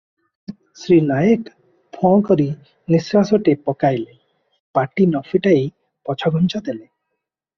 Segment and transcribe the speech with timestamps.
[0.83, 1.51] ଶ୍ରୀ ନାୟକେ
[1.97, 4.17] ଫଁ କରି ନିଶ୍ୱାସଟାଏ ପକାଇଲେ,
[4.79, 5.61] ପାଟି ନ ଫିଟାଇ
[6.11, 6.83] ପଛଘୁଞ୍ଚା ଦେଲେ।